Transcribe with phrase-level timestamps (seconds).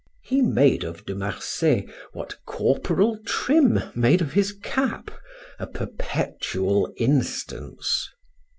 [0.23, 5.11] He made of De Marsay what Corporal Trim made of his cap,
[5.59, 8.09] a perpetual instance.